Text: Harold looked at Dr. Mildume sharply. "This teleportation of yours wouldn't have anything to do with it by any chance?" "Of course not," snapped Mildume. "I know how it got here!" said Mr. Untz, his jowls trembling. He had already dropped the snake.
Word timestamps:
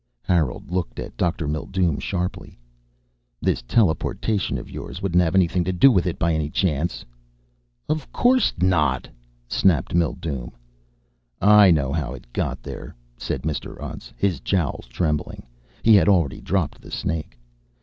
Harold 0.23 0.71
looked 0.71 0.97
at 0.99 1.15
Dr. 1.15 1.47
Mildume 1.47 1.99
sharply. 1.99 2.57
"This 3.39 3.61
teleportation 3.61 4.57
of 4.57 4.67
yours 4.67 4.99
wouldn't 4.99 5.21
have 5.21 5.35
anything 5.35 5.63
to 5.63 5.71
do 5.71 5.91
with 5.91 6.07
it 6.07 6.17
by 6.17 6.33
any 6.33 6.49
chance?" 6.49 7.05
"Of 7.87 8.11
course 8.11 8.51
not," 8.57 9.07
snapped 9.47 9.93
Mildume. 9.93 10.53
"I 11.39 11.69
know 11.69 11.93
how 11.93 12.15
it 12.15 12.25
got 12.33 12.57
here!" 12.65 12.95
said 13.15 13.43
Mr. 13.43 13.77
Untz, 13.79 14.11
his 14.17 14.39
jowls 14.39 14.87
trembling. 14.87 15.45
He 15.83 15.93
had 15.93 16.09
already 16.09 16.41
dropped 16.41 16.81
the 16.81 16.89
snake. 16.89 17.37